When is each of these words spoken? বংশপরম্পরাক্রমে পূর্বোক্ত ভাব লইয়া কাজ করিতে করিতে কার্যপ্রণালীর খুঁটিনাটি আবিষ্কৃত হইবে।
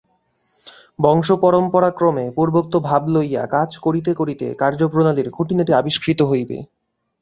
বংশপরম্পরাক্রমে 0.99 2.25
পূর্বোক্ত 2.37 2.73
ভাব 2.87 3.01
লইয়া 3.07 3.43
কাজ 3.55 3.69
করিতে 3.85 4.11
করিতে 4.15 4.47
কার্যপ্রণালীর 4.61 5.27
খুঁটিনাটি 5.29 5.71
আবিষ্কৃত 5.79 6.19
হইবে। 6.31 6.57